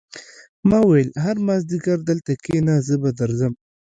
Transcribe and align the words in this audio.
ما 0.69 0.79
وویل 0.83 1.09
هر 1.23 1.35
مازدیګر 1.47 1.99
دلته 2.09 2.31
کېنه 2.43 2.75
زه 2.87 2.95
به 3.01 3.09
درځم 3.19 3.53